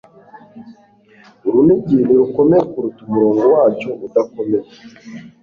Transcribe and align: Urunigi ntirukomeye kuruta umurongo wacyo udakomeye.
Urunigi 1.47 1.93
ntirukomeye 2.03 2.63
kuruta 2.71 2.99
umurongo 3.05 3.43
wacyo 3.53 3.89
udakomeye. 4.05 4.69